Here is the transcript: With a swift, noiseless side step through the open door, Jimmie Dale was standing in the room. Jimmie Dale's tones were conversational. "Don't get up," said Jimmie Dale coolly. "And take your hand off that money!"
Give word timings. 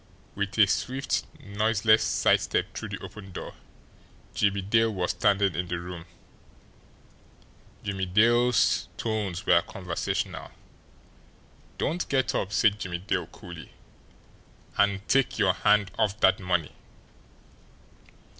With 0.33 0.57
a 0.57 0.65
swift, 0.65 1.27
noiseless 1.39 2.01
side 2.03 2.41
step 2.41 2.73
through 2.73 2.89
the 2.89 2.97
open 3.03 3.31
door, 3.31 3.53
Jimmie 4.33 4.63
Dale 4.63 4.91
was 4.91 5.11
standing 5.11 5.53
in 5.53 5.67
the 5.67 5.77
room. 5.79 6.05
Jimmie 7.83 8.07
Dale's 8.07 8.87
tones 8.97 9.45
were 9.45 9.61
conversational. 9.61 10.49
"Don't 11.77 12.09
get 12.09 12.33
up," 12.33 12.51
said 12.51 12.79
Jimmie 12.79 12.97
Dale 12.97 13.27
coolly. 13.27 13.73
"And 14.75 15.07
take 15.07 15.37
your 15.37 15.53
hand 15.53 15.91
off 15.99 16.19
that 16.21 16.39
money!" 16.39 16.71